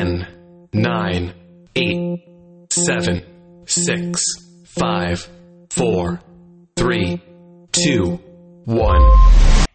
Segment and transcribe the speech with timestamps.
[0.00, 0.26] 10,
[0.72, 1.34] 9,
[1.76, 3.22] 8, 7,
[3.66, 4.24] 6,
[4.64, 5.28] 5,
[5.68, 6.20] 4,
[6.74, 7.22] 3,
[7.72, 8.20] 2,
[8.64, 9.02] 1.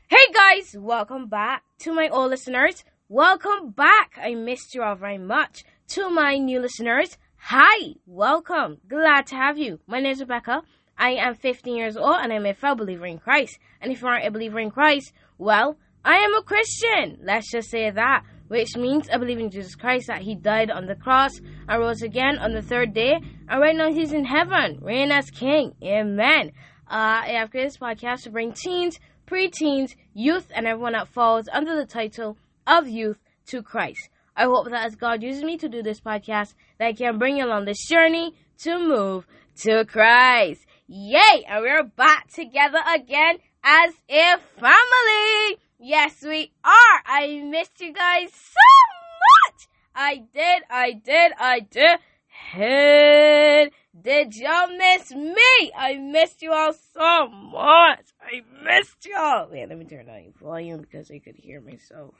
[0.08, 2.84] Hey guys, welcome back to my old listeners.
[3.08, 4.18] Welcome back.
[4.20, 5.64] I missed you all very much.
[5.90, 8.80] To my new listeners, hi, welcome.
[8.88, 9.80] Glad to have you.
[9.86, 10.64] My name is Rebecca.
[10.98, 13.60] I am 15 years old and I'm a fellow believer in Christ.
[13.80, 17.20] And if you aren't a believer in Christ, well, I am a Christian.
[17.22, 18.24] Let's just say that.
[18.48, 21.32] Which means I believe in Jesus Christ that He died on the cross
[21.68, 23.20] and rose again on the third day.
[23.50, 25.74] And right now He's in heaven, reigning as King.
[25.84, 26.52] Amen.
[26.88, 31.48] Uh, I have created this podcast to bring teens, preteens, youth, and everyone that falls
[31.52, 34.10] under the title of youth to Christ.
[34.38, 37.38] I hope that as God uses me to do this podcast, that I can bring
[37.38, 39.26] you along this journey to move
[39.62, 40.66] to Christ.
[40.88, 41.46] Yay!
[41.48, 45.60] And we're back together again as a family.
[45.78, 47.02] Yes, we are.
[47.06, 49.68] I missed you guys so much.
[49.94, 52.00] I did, I did, I did.
[52.28, 55.72] Hey, did y'all miss me?
[55.78, 58.06] I missed you all so much.
[58.22, 59.50] I missed y'all.
[59.52, 62.16] Wait, let me turn down your volume because I could hear myself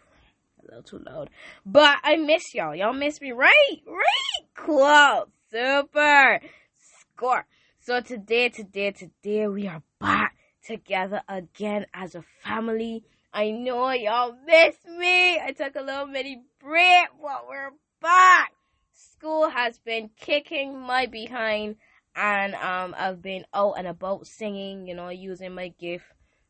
[0.62, 1.30] a little too loud.
[1.66, 2.76] But I miss y'all.
[2.76, 3.78] Y'all miss me, right?
[3.88, 4.48] Right?
[4.56, 5.30] Cool.
[5.50, 6.42] Super.
[6.78, 7.46] Score.
[7.80, 13.06] So today, today, today, we are back together again as a family.
[13.36, 15.38] I know y'all miss me.
[15.38, 18.54] I took a little mini break, but we're back.
[18.94, 21.76] School has been kicking my behind,
[22.16, 26.06] and um, I've been out and about singing, you know, using my gift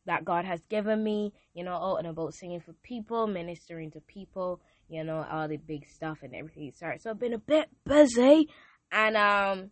[0.06, 4.00] that God has given me, you know, out and about singing for people, ministering to
[4.02, 7.68] people, you know, all the big stuff and everything Sorry, So I've been a bit
[7.84, 8.48] busy,
[8.92, 9.70] and um,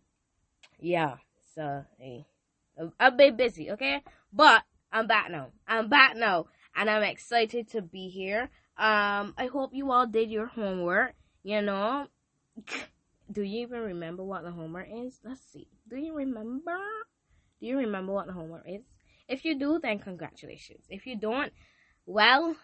[0.81, 1.15] yeah,
[1.55, 2.25] so hey,
[2.99, 4.01] I've been busy, okay,
[4.33, 5.47] but I'm back now.
[5.65, 8.49] I'm back now, and I'm excited to be here.
[8.77, 11.13] Um, I hope you all did your homework.
[11.43, 12.07] You know,
[13.31, 15.19] do you even remember what the homework is?
[15.23, 15.67] Let's see.
[15.89, 16.77] Do you remember?
[17.59, 18.83] Do you remember what the homework is?
[19.27, 20.85] If you do, then congratulations.
[20.89, 21.51] If you don't,
[22.05, 22.55] well,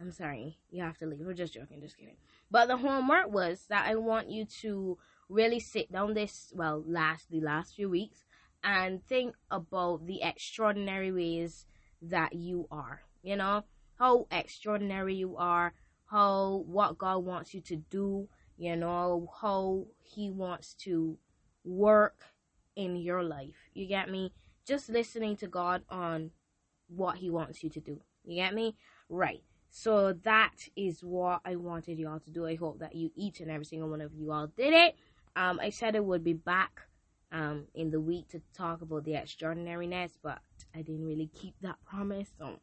[0.00, 0.58] I'm sorry.
[0.70, 1.20] You have to leave.
[1.20, 2.16] We're just joking, just kidding.
[2.50, 7.30] But the homework was that I want you to really sit down this well last
[7.30, 8.24] the last few weeks
[8.64, 11.66] and think about the extraordinary ways
[12.00, 13.02] that you are.
[13.22, 13.64] You know,
[13.98, 15.74] how extraordinary you are,
[16.06, 21.18] how what God wants you to do, you know, how He wants to
[21.64, 22.24] work
[22.76, 23.70] in your life.
[23.74, 24.32] You get me?
[24.64, 26.30] Just listening to God on
[26.88, 28.00] what He wants you to do.
[28.24, 28.76] You get me?
[29.08, 29.42] Right.
[29.70, 32.46] So that is what I wanted y'all to do.
[32.46, 34.96] I hope that you, each and every single one of you all did it.
[35.36, 36.80] Um, I said I would be back
[37.30, 40.38] um, in the week to talk about the extraordinariness, but
[40.74, 42.58] I didn't really keep that promise, so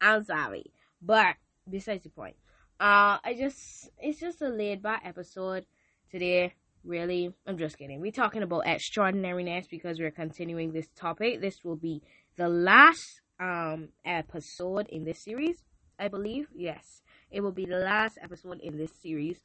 [0.00, 0.72] I'm sorry.
[1.00, 1.36] But
[1.68, 2.36] besides the point,
[2.80, 5.66] uh, I just it's just a laid back episode
[6.10, 6.54] today.
[6.84, 8.00] Really, I'm just kidding.
[8.00, 11.40] We're talking about extraordinariness because we're continuing this topic.
[11.40, 12.02] This will be
[12.36, 15.64] the last um episode in this series,
[15.98, 16.48] I believe.
[16.54, 19.38] Yes, it will be the last episode in this series.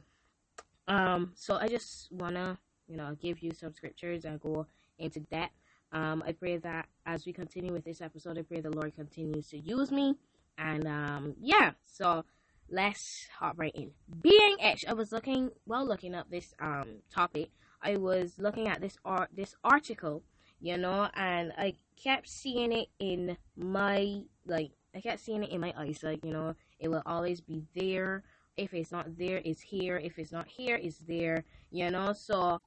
[0.88, 2.60] Um, so I just wanna
[2.92, 4.68] you know, give you some scriptures and go
[5.00, 5.52] into that.
[5.94, 9.48] Um, I pray that as we continue with this episode, I pray the Lord continues
[9.50, 10.16] to use me.
[10.58, 12.26] And um, yeah, so
[12.70, 13.92] let's hop right in.
[14.22, 17.50] Being H, I was looking while looking up this um topic.
[17.82, 20.24] I was looking at this art this article,
[20.60, 25.62] you know, and I kept seeing it in my like I kept seeing it in
[25.62, 28.24] my eyes, like you know, it will always be there.
[28.58, 29.98] If it's not there, it's here.
[29.98, 31.46] If it's not here, it's there.
[31.72, 32.62] You know, so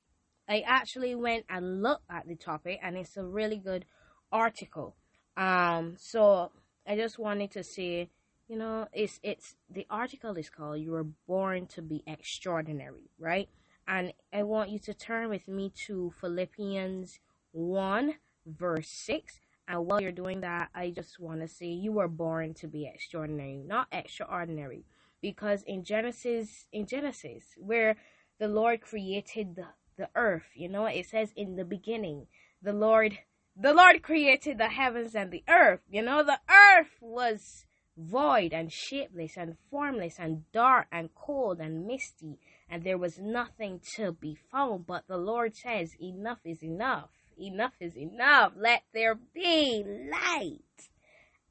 [0.49, 3.84] I actually went and looked at the topic, and it's a really good
[4.33, 4.97] article.
[5.37, 6.53] Um, so
[6.87, 8.11] I just wanted to say,
[8.49, 13.49] you know, it's it's the article is called "You Were Born to Be Extraordinary," right?
[13.87, 17.21] And I want you to turn with me to Philippians
[17.53, 18.15] one
[18.47, 19.41] verse six.
[19.67, 22.87] And while you're doing that, I just want to say you were born to be
[22.87, 24.84] extraordinary, not extraordinary,
[25.22, 27.97] because in Genesis, in Genesis, where
[28.39, 30.51] the Lord created the the earth.
[30.54, 32.27] You know, it says in the beginning,
[32.60, 33.19] the Lord,
[33.56, 35.80] the Lord created the heavens and the earth.
[35.89, 37.66] You know, the earth was
[37.97, 43.80] void and shapeless and formless and dark and cold and misty, and there was nothing
[43.97, 44.86] to be found.
[44.86, 47.10] But the Lord says, enough is enough.
[47.39, 48.53] Enough is enough.
[48.56, 50.60] Let there be light.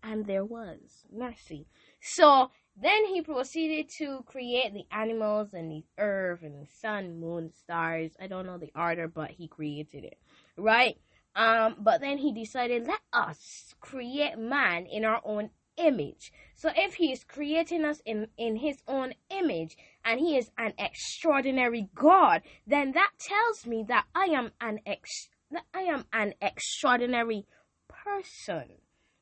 [0.01, 1.65] And there was mercy.
[2.01, 7.51] So then he proceeded to create the animals and the earth and the sun, moon,
[7.53, 8.11] stars.
[8.19, 10.17] I don't know the order, but he created it,
[10.57, 10.97] right?
[11.35, 16.31] Um, but then he decided, let us create man in our own image.
[16.55, 19.75] So if he is creating us in, in his own image
[20.05, 25.29] and he is an extraordinary God, then that tells me that I am an ex
[25.51, 27.45] that I am an extraordinary
[27.87, 28.65] person.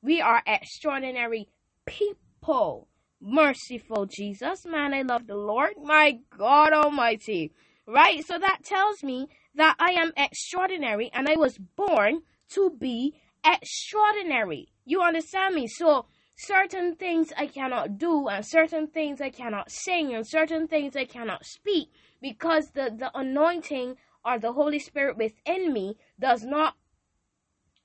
[0.02, 1.50] We are extraordinary
[1.86, 2.88] people.
[3.24, 5.74] Merciful Jesus, man, I love the Lord.
[5.84, 7.52] My God Almighty.
[7.92, 8.26] Right?
[8.26, 12.22] So that tells me that I am extraordinary and I was born
[12.54, 13.16] to be
[13.46, 14.70] extraordinary.
[14.86, 15.68] You understand me?
[15.68, 16.06] So
[16.38, 21.06] certain things I cannot do and certain things I cannot sing and certain things I
[21.06, 21.90] cannot speak
[22.22, 26.76] because the, the anointing or the Holy Spirit within me does not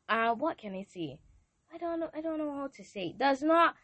[0.08, 1.19] uh what can I say?
[1.75, 3.14] I don't know I don't know how to say.
[3.19, 3.75] Does not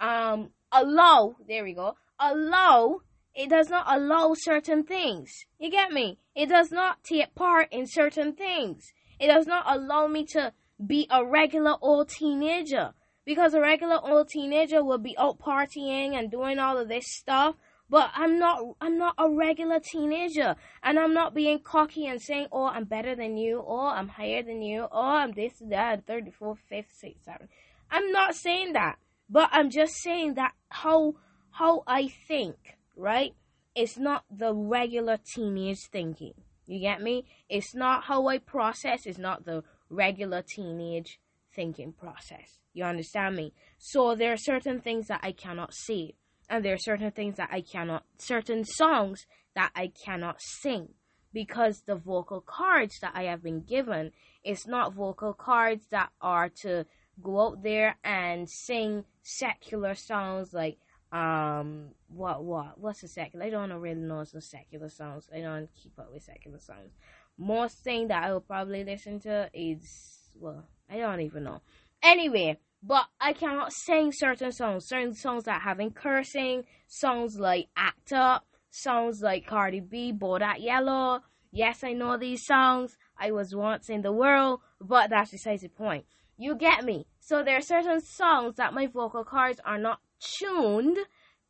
[0.00, 1.96] um allow there we go.
[2.20, 3.00] Allow
[3.34, 5.30] it does not allow certain things.
[5.58, 6.18] You get me?
[6.34, 8.92] It does not take part in certain things.
[9.18, 10.52] It does not allow me to
[10.84, 12.92] be a regular old teenager
[13.24, 17.54] because a regular old teenager would be out partying and doing all of this stuff
[17.88, 22.46] but I'm not I'm not a regular teenager and I'm not being cocky and saying
[22.50, 26.32] oh I'm better than you or I'm higher than you or I'm this that third
[26.38, 27.50] fourth fifth sixth seventh
[27.90, 28.96] I'm not saying that
[29.28, 31.14] but I'm just saying that how
[31.50, 32.56] how I think
[32.96, 33.34] right
[33.74, 36.34] it's not the regular teenage thinking
[36.66, 39.62] you get me it's not how I process it's not the
[39.92, 41.18] regular teenage
[41.54, 42.58] thinking process.
[42.72, 43.52] You understand me?
[43.78, 46.16] So there are certain things that I cannot see,
[46.48, 50.94] and there are certain things that I cannot, certain songs that I cannot sing
[51.32, 54.12] because the vocal cords that I have been given
[54.44, 56.86] is not vocal cords that are to
[57.22, 60.78] go out there and sing secular songs like
[61.12, 65.28] um what what what's a secular I don't really know some secular songs.
[65.34, 66.92] I don't keep up with secular songs.
[67.38, 71.60] Most thing that I will probably listen to is well, I don't even know.
[72.02, 78.12] Anyway, but I cannot sing certain songs, certain songs that having cursing, songs like Act
[78.12, 81.20] Up, songs like Cardi B, Bodak Yellow.
[81.52, 82.96] Yes, I know these songs.
[83.18, 86.06] I was once in the world, but that's besides the point.
[86.38, 87.06] You get me?
[87.20, 90.00] So there are certain songs that my vocal cords are not
[90.38, 90.98] tuned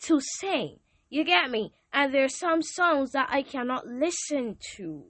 [0.05, 0.79] to sing.
[1.11, 1.73] You get me?
[1.93, 5.05] And there's some songs that I cannot listen to.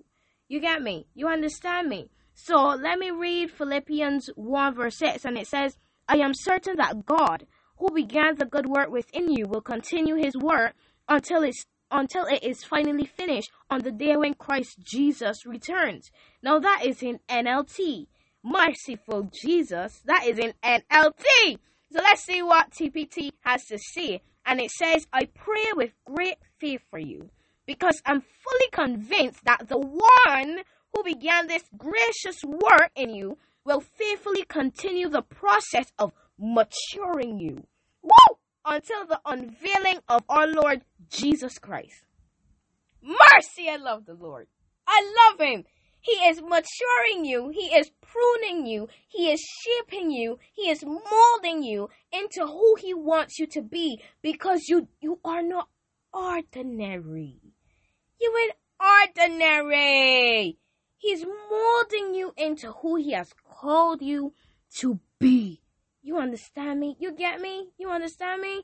[0.49, 1.06] You get me?
[1.14, 2.11] You understand me?
[2.35, 5.76] So let me read Philippians 1 verse 6 and it says,
[6.09, 7.47] I am certain that God,
[7.79, 10.75] who began the good work within you, will continue his work
[11.09, 16.11] until it's until it is finally finished on the day when Christ Jesus returns.
[16.43, 18.06] Now that is in NLT.
[18.43, 21.59] Merciful Jesus, that is in NLT.
[21.93, 24.23] So let's see what TPT has to say.
[24.47, 27.29] And it says, I pray with great faith for you
[27.67, 30.61] because I'm fully convinced that the one
[30.94, 37.62] who began this gracious work in you will faithfully continue the process of maturing you.
[38.03, 38.37] Woo!
[38.65, 42.05] Until the unveiling of our Lord Jesus Christ.
[43.03, 44.47] Mercy, I love the Lord.
[44.87, 45.65] I love him.
[46.02, 47.50] He is maturing you.
[47.50, 48.88] He is pruning you.
[49.08, 50.38] He is shaping you.
[50.52, 55.43] He is molding you into who he wants you to be because you, you are
[55.43, 55.69] not
[56.12, 57.40] ordinary.
[58.20, 60.58] You are ordinary.
[60.99, 64.34] He's molding you into who he has called you
[64.78, 65.62] to be.
[66.02, 66.96] You understand me?
[66.99, 67.69] You get me?
[67.78, 68.62] You understand me?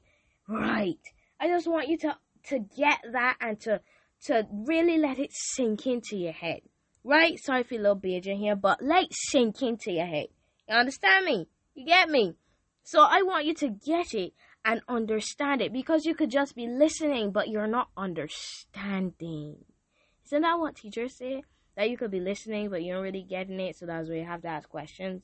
[0.49, 0.99] Right.
[1.41, 2.17] I just want you to
[2.49, 3.81] to get that and to
[4.25, 6.63] to really let it sink into your head.
[7.09, 7.43] Right?
[7.43, 10.27] Sorry for a little Bajan here, but let it sink into your head.
[10.69, 11.49] You understand me?
[11.75, 12.35] You get me?
[12.83, 16.67] So I want you to get it and understand it because you could just be
[16.67, 19.57] listening, but you're not understanding.
[20.27, 21.45] Isn't that what teachers say?
[21.77, 24.27] That you could be listening, but you're not really getting it, so that's why you
[24.27, 25.23] have to ask questions.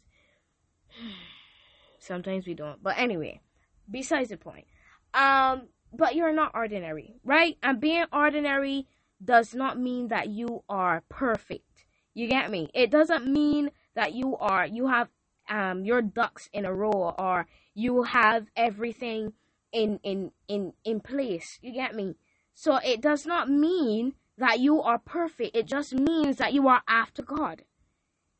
[1.98, 2.82] Sometimes we don't.
[2.82, 3.42] But anyway,
[3.90, 4.64] besides the point.
[5.12, 7.58] Um, but you're not ordinary, right?
[7.62, 8.86] And being ordinary
[9.24, 11.84] does not mean that you are perfect.
[12.14, 12.70] You get me?
[12.74, 15.08] It doesn't mean that you are you have
[15.48, 19.32] um your ducks in a row or you have everything
[19.72, 21.58] in in in in place.
[21.62, 22.16] You get me?
[22.54, 25.56] So it does not mean that you are perfect.
[25.56, 27.62] It just means that you are after God.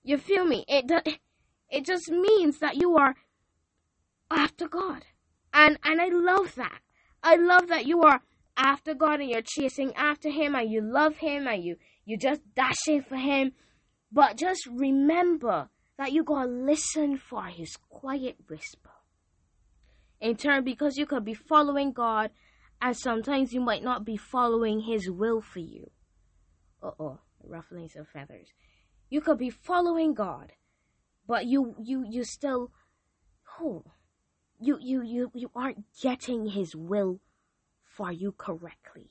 [0.03, 0.65] You feel me?
[0.69, 1.01] It do,
[1.69, 3.17] it just means that you are
[4.31, 5.05] after God.
[5.53, 6.81] And and I love that.
[7.23, 8.21] I love that you are
[8.57, 12.41] after God and you're chasing after him and you love him and you you just
[12.55, 13.53] dashing for him.
[14.13, 15.69] But just remember
[15.99, 18.91] that you gotta listen for his quiet whisper.
[20.21, 22.31] In turn, because you could be following God
[22.81, 25.91] and sometimes you might not be following his will for you.
[26.83, 28.49] Uh oh, ruffling some feathers.
[29.11, 30.53] You could be following God,
[31.27, 32.71] but you you you still
[33.61, 33.85] oh
[34.61, 37.21] you you you you aren't getting his will
[37.97, 39.11] for you correctly.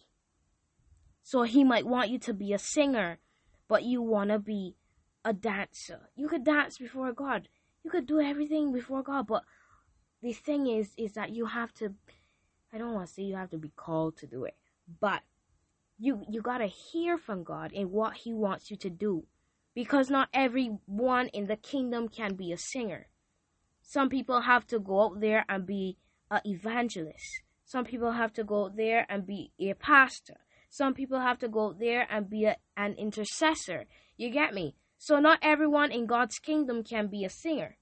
[1.23, 3.19] So he might want you to be a singer,
[3.67, 4.75] but you want to be
[5.23, 6.09] a dancer.
[6.15, 7.47] You could dance before God.
[7.83, 9.43] You could do everything before God, but
[10.21, 11.93] the thing is is that you have to
[12.73, 14.55] I don't want to say you have to be called to do it,
[14.99, 15.21] but
[15.97, 19.25] you you got to hear from God in what he wants you to do
[19.73, 23.07] because not everyone in the kingdom can be a singer.
[23.81, 25.97] Some people have to go out there and be
[26.31, 27.42] an evangelist.
[27.65, 30.37] Some people have to go there and be a pastor.
[30.69, 33.85] Some people have to go there and be a, an intercessor.
[34.17, 34.75] You get me?
[34.97, 37.77] So not everyone in God's kingdom can be a singer.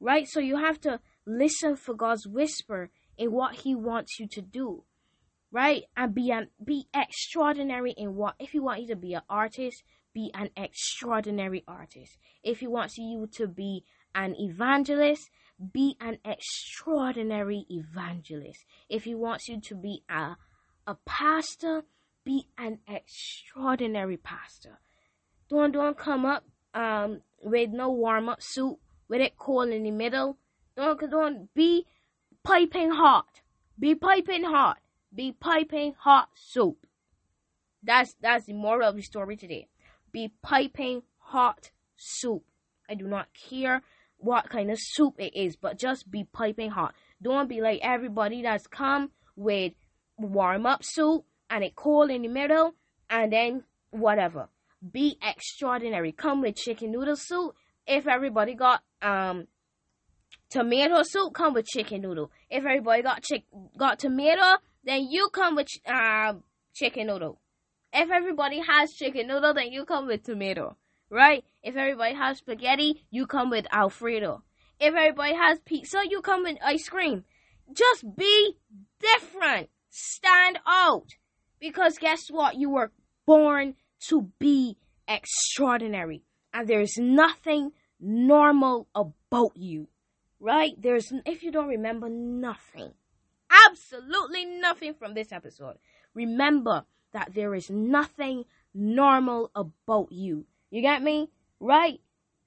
[0.00, 0.26] Right?
[0.28, 4.84] So you have to listen for God's whisper in what he wants you to do.
[5.52, 5.84] Right?
[5.96, 9.84] And be an be extraordinary in what if he wants you to be an artist,
[10.12, 12.18] be an extraordinary artist.
[12.42, 15.30] If he wants you to be an evangelist,
[15.72, 18.64] be an extraordinary evangelist.
[18.88, 20.36] If he wants you to be a,
[20.86, 21.84] a pastor,
[22.24, 24.78] be an extraordinary pastor.
[25.48, 29.90] Don't don't come up um with no warm up suit with it cold in the
[29.90, 30.38] middle.
[30.76, 31.86] Don't don't be
[32.42, 33.40] piping hot.
[33.78, 34.78] Be piping hot.
[35.14, 36.86] Be piping hot soup.
[37.82, 39.68] That's that's the moral of the story today
[40.14, 42.44] be piping hot soup.
[42.88, 43.82] I do not care
[44.24, 46.94] what kind of soup it is, but just be piping hot.
[47.22, 49.72] Don't be like everybody that's come with
[50.16, 52.74] warm up soup and it cold in the middle
[53.10, 54.48] and then whatever.
[54.92, 56.12] Be extraordinary.
[56.12, 57.54] Come with chicken noodle soup.
[57.86, 59.46] If everybody got um
[60.50, 62.30] tomato soup, come with chicken noodle.
[62.50, 63.44] If everybody got chick
[63.78, 66.34] got tomato, then you come with uh,
[66.74, 67.40] chicken noodle.
[67.92, 70.76] If everybody has chicken noodle, then you come with tomato,
[71.14, 71.44] right?
[71.62, 74.42] If everybody has spaghetti, you come with Alfredo.
[74.80, 77.24] If everybody has pizza, you come with ice cream.
[77.72, 78.56] Just be
[79.00, 79.70] different.
[79.90, 81.06] Stand out.
[81.60, 82.56] Because guess what?
[82.56, 82.90] You were
[83.26, 83.74] born
[84.08, 86.24] to be extraordinary.
[86.52, 89.86] And there's nothing normal about you.
[90.40, 90.72] Right?
[90.76, 92.92] There's, if you don't remember nothing,
[93.68, 95.76] absolutely nothing from this episode,
[96.12, 98.44] remember that there is nothing
[98.74, 100.44] normal about you.
[100.74, 101.30] You get me?
[101.60, 102.00] Right?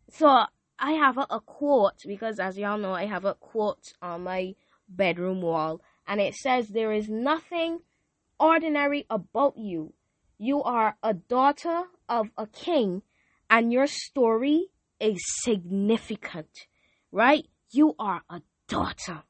[0.09, 0.27] So
[0.77, 4.55] I have a, a quote because as y'all know, I have a quote on my
[4.89, 7.79] bedroom wall and it says there is nothing
[8.37, 9.93] ordinary about you.
[10.37, 13.01] You are a daughter of a king
[13.49, 16.67] and your story is significant,
[17.13, 17.47] right?
[17.71, 19.23] You are a daughter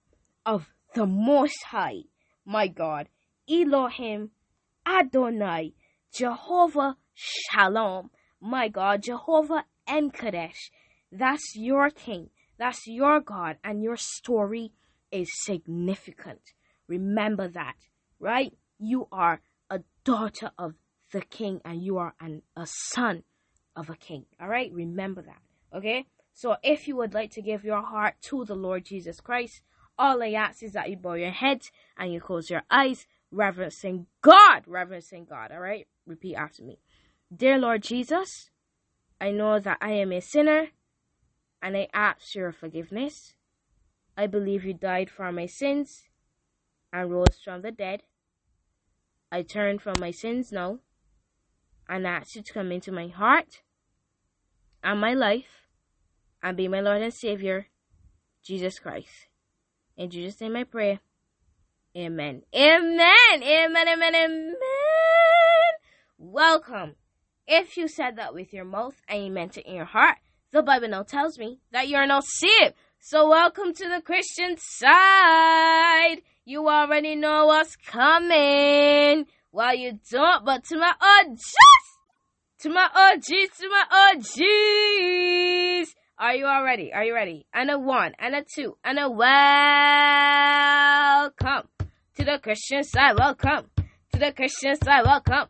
[0.44, 2.06] of the Most High,
[2.46, 3.10] my God,
[3.48, 4.32] Elohim
[4.88, 5.75] Adonai,
[6.12, 8.10] Jehovah Shalom,
[8.41, 10.72] my God, Jehovah and Kadesh.
[11.12, 14.74] That's your king, that's your God, and your story
[15.12, 16.41] is significant.
[16.88, 17.75] Remember that,
[18.20, 18.53] right?
[18.77, 20.75] You are a daughter of
[21.13, 23.24] the king, and you are an, a son
[23.75, 24.25] of a king.
[24.39, 26.06] All right, remember that, okay?
[26.34, 29.62] So, if you would like to give your heart to the Lord Jesus Christ,
[29.98, 31.62] all I ask is that you bow your head
[31.98, 35.51] and you close your eyes reverencing God, reverencing God.
[35.51, 36.79] All right, repeat after me.
[37.36, 38.52] Dear Lord Jesus,
[39.20, 40.68] I know that I am a sinner
[41.62, 43.34] and I ask your forgiveness.
[44.16, 46.06] I believe you died for my sins
[46.94, 48.04] and rose from the dead.
[49.30, 50.80] I turn from my sins now
[51.90, 53.62] and ask you to come into my heart
[54.82, 55.68] and my life
[56.42, 57.68] and be my Lord and Savior,
[58.42, 59.28] Jesus Christ.
[59.98, 61.02] In Jesus' name I pray.
[61.96, 62.44] Amen.
[62.56, 63.44] Amen.
[63.44, 63.88] Amen.
[63.90, 64.16] Amen.
[64.16, 64.54] Amen.
[66.18, 66.96] Welcome.
[67.50, 70.18] If you said that with your mouth and you meant it in your heart,
[70.51, 72.74] the Bible now tells me that you're now saved.
[73.00, 76.18] So welcome to the Christian side.
[76.44, 79.27] You already know what's coming.
[79.54, 81.42] Well, you don't, but to my OGs,
[82.63, 85.96] to my OGs, to my OGs.
[86.20, 86.92] Are you all ready?
[86.92, 87.46] Are you ready?
[87.54, 89.30] And a one, and a two, and a welcome
[92.16, 93.18] to the Christian side.
[93.18, 93.70] Welcome
[94.12, 95.06] to the Christian side.
[95.06, 95.48] Welcome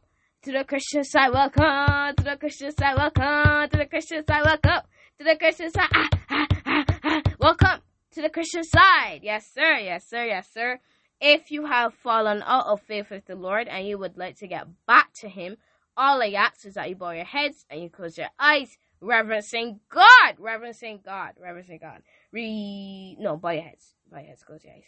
[0.48, 1.34] to the Christian side.
[1.34, 2.96] Welcome to the Christian side.
[2.96, 4.46] Welcome to the Christian side.
[4.46, 4.88] Welcome
[5.18, 5.90] to the Christian side.
[5.94, 7.22] Ah, ah, ah, ah.
[7.38, 9.20] Welcome to the Christian side.
[9.24, 9.76] Yes, sir.
[9.76, 10.24] Yes, sir.
[10.24, 10.80] Yes, sir.
[11.20, 14.48] If you have fallen out of faith with the Lord and you would like to
[14.48, 15.58] get back to Him,
[15.98, 19.82] all I ask is that you bow your heads and you close your eyes, reverencing
[19.90, 22.04] God, reverencing God, reverencing God.
[22.32, 24.86] Re no, bow your heads, bow your heads, close your eyes.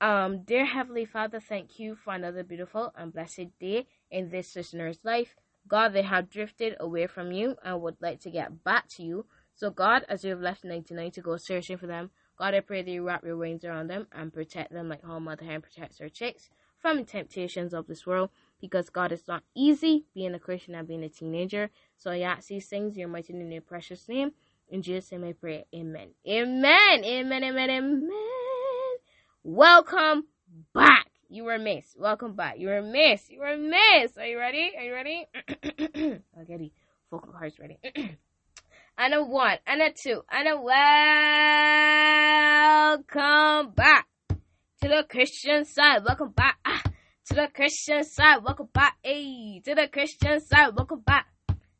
[0.00, 5.00] Um, dear Heavenly Father, thank you for another beautiful and blessed day in this listener's
[5.02, 5.34] life.
[5.66, 9.26] God, they have drifted away from you and would like to get back to you.
[9.54, 12.82] So, God, as you have left 99 to go searching for them, God, I pray
[12.82, 15.98] that you wrap your wings around them and protect them like how Mother Hen protects
[15.98, 18.30] her chicks from the temptations of this world.
[18.60, 21.70] Because God, it's not easy being a Christian and being a teenager.
[21.96, 24.30] So I ask these things in your mighty and your precious name.
[24.68, 25.64] In Jesus' name I pray.
[25.74, 26.10] Amen.
[26.28, 27.04] Amen.
[27.04, 27.42] Amen.
[27.42, 27.70] Amen.
[27.70, 28.37] Amen.
[29.50, 30.24] Welcome
[30.74, 31.06] back.
[31.30, 31.98] You were missed.
[31.98, 32.58] Welcome back.
[32.58, 33.30] You were missed.
[33.30, 34.18] You were missed.
[34.18, 34.72] Are you ready?
[34.76, 35.24] Are you ready?
[35.62, 36.70] Get you.
[37.10, 37.78] Vocal cards ready.
[38.98, 40.60] and a one, and a two, and a
[43.00, 44.06] welcome back
[44.82, 46.02] to the Christian side.
[46.06, 46.82] Welcome back ah,
[47.30, 48.44] to the Christian side.
[48.44, 50.76] Welcome back, hey, to the Christian side.
[50.76, 51.24] Welcome back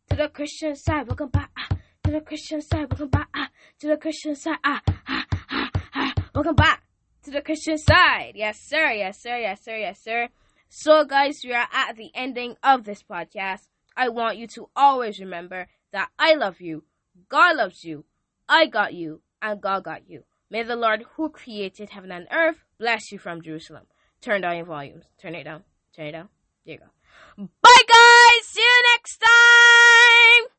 [0.08, 1.06] to the Christian side.
[1.06, 2.86] Welcome back ah, to the Christian side.
[2.90, 4.56] Welcome back ah, to the Christian side.
[4.64, 6.14] Ah, ah, ah, ah.
[6.34, 6.87] Welcome back
[7.22, 8.32] to the Christian side.
[8.34, 8.90] Yes, sir.
[8.90, 9.36] Yes, sir.
[9.38, 9.76] Yes, sir.
[9.76, 10.28] Yes, sir.
[10.68, 13.68] So, guys, we are at the ending of this podcast.
[13.96, 16.84] I want you to always remember that I love you,
[17.28, 18.04] God loves you,
[18.48, 20.24] I got you, and God got you.
[20.50, 23.86] May the Lord who created heaven and earth bless you from Jerusalem.
[24.20, 25.04] Turn down your volumes.
[25.20, 25.64] Turn it down.
[25.94, 26.28] Turn it down.
[26.64, 27.48] There you go.
[27.62, 28.46] Bye, guys.
[28.46, 29.22] See you next